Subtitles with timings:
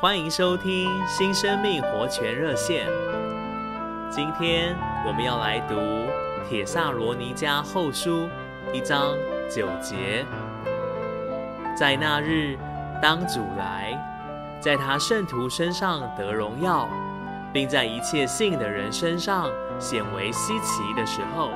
[0.00, 2.86] 欢迎收听新生命活泉热线。
[4.08, 4.74] 今天
[5.06, 5.74] 我们要来读
[6.48, 8.26] 《铁萨罗尼迦后书》
[8.72, 9.14] 一章
[9.54, 10.24] 九节。
[11.76, 12.56] 在那日，
[13.02, 13.92] 当主来，
[14.58, 16.88] 在他圣徒身上得荣耀，
[17.52, 21.50] 并在一切信的人身上显为稀奇的时候，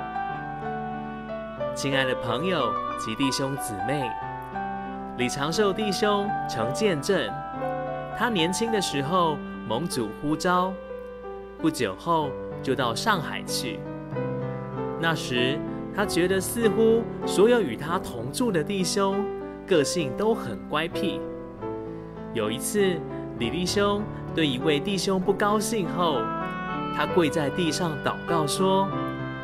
[1.75, 2.71] 亲爱的朋友
[3.01, 4.07] 及弟兄姊妹，
[5.17, 7.33] 李长寿弟兄曾见证。
[8.17, 9.37] 他年轻的时候
[9.69, 10.73] 蒙主呼召，
[11.59, 12.31] 不久后
[12.63, 13.81] 就到上海去。
[15.01, 15.59] 那时
[15.95, 19.25] 他觉得似乎所有与他同住的弟兄
[19.67, 21.21] 个性都很乖僻。
[22.33, 22.99] 有一次，
[23.39, 24.03] 李弟兄
[24.35, 26.23] 对一位弟兄不高兴后，
[26.97, 28.89] 他跪在地上祷告说：“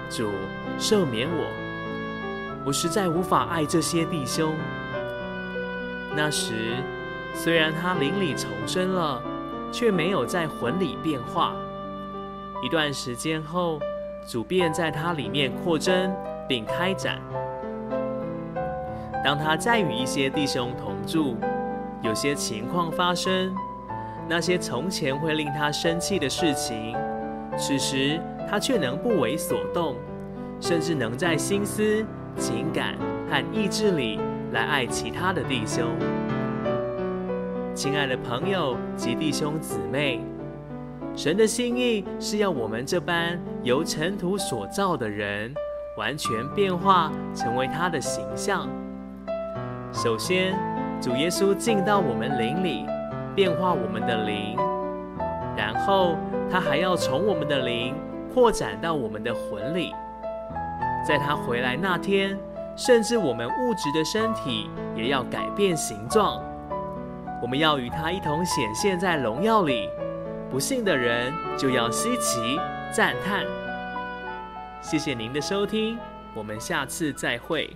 [0.09, 0.31] 主
[0.79, 4.55] 赦免我，我实在无法爱这些弟兄。”
[6.17, 6.77] 那时。
[7.35, 9.23] 虽然他灵里重生了，
[9.73, 11.55] 却没有在魂里变化。
[12.63, 13.79] 一段时间后，
[14.27, 16.15] 主便在他里面扩增
[16.47, 17.19] 并开展。
[19.25, 21.37] 当他再与一些弟兄同住，
[22.03, 23.55] 有些情况发生，
[24.29, 26.95] 那些从前会令他生气的事情，
[27.57, 29.97] 此时他却能不为所动，
[30.61, 32.05] 甚至能在心思、
[32.37, 32.97] 情感
[33.31, 34.19] 和意志里
[34.53, 35.87] 来爱其他的弟兄。
[37.73, 40.21] 亲爱的朋友及弟兄姊妹，
[41.15, 45.55] 神的心意是要我们这般由尘土所造的人，
[45.97, 48.69] 完全变化成为他的形象。
[49.93, 50.59] 首先，
[51.01, 52.85] 主耶稣进到我们灵里，
[53.37, 54.57] 变化我们的灵；
[55.57, 56.17] 然后，
[56.51, 57.95] 他还要从我们的灵
[58.35, 59.93] 扩展到我们的魂里。
[61.07, 62.37] 在他回来那天，
[62.77, 66.43] 甚至我们物质的身体也要改变形状。
[67.43, 69.89] 我们要与他一同显现在荣耀里，
[70.51, 72.61] 不信的人就要稀奇
[72.93, 73.45] 赞叹。
[74.83, 75.99] 谢谢您的收听，
[76.35, 77.75] 我们下次再会。